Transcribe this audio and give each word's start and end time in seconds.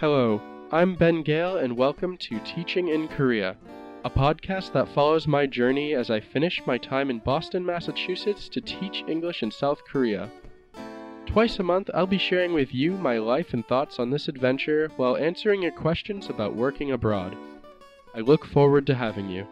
Hello, 0.00 0.40
I'm 0.72 0.96
Ben 0.96 1.22
Gale, 1.22 1.56
and 1.58 1.76
welcome 1.76 2.16
to 2.16 2.40
Teaching 2.40 2.88
in 2.88 3.06
Korea, 3.06 3.56
a 4.04 4.10
podcast 4.10 4.72
that 4.72 4.92
follows 4.92 5.28
my 5.28 5.46
journey 5.46 5.94
as 5.94 6.10
I 6.10 6.18
finish 6.18 6.60
my 6.66 6.78
time 6.78 7.10
in 7.10 7.20
Boston, 7.20 7.64
Massachusetts 7.64 8.48
to 8.48 8.60
teach 8.60 9.04
English 9.06 9.44
in 9.44 9.52
South 9.52 9.84
Korea. 9.84 10.28
Twice 11.26 11.60
a 11.60 11.62
month, 11.62 11.90
I'll 11.94 12.08
be 12.08 12.18
sharing 12.18 12.54
with 12.54 12.74
you 12.74 12.94
my 12.94 13.18
life 13.18 13.54
and 13.54 13.64
thoughts 13.64 14.00
on 14.00 14.10
this 14.10 14.26
adventure 14.26 14.90
while 14.96 15.16
answering 15.16 15.62
your 15.62 15.70
questions 15.70 16.28
about 16.28 16.56
working 16.56 16.90
abroad. 16.90 17.36
I 18.16 18.18
look 18.18 18.44
forward 18.44 18.88
to 18.88 18.96
having 18.96 19.28
you. 19.28 19.46